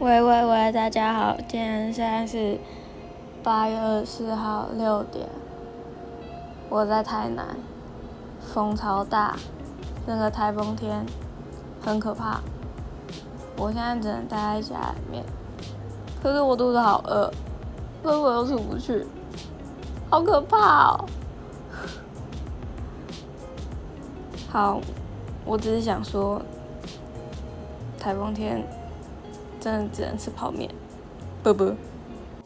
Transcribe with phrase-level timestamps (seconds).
[0.00, 2.58] 喂喂喂，大家好，今天现在是
[3.42, 5.28] 八月二十四号六点，
[6.70, 7.46] 我在台南，
[8.40, 9.36] 风超大，
[10.06, 11.04] 那个台风天
[11.82, 12.40] 很可怕，
[13.58, 15.22] 我现在只能待在家里面，
[16.22, 17.30] 可是我肚子好饿，
[18.02, 19.06] 可是我又出不去，
[20.08, 21.04] 好可怕哦！
[24.48, 24.80] 好，
[25.44, 26.40] 我只是想说，
[27.98, 28.64] 台风天。
[29.60, 30.70] 真的只能吃泡面，
[31.42, 31.74] 不不。